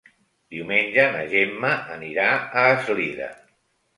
Diumenge 0.53 1.03
na 1.15 1.19
Gemma 1.33 1.75
anirà 1.97 2.27
a 2.61 2.63
Eslida. 2.79 3.31